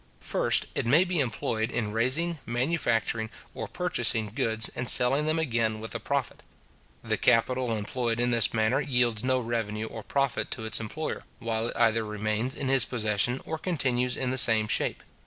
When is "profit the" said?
5.99-7.17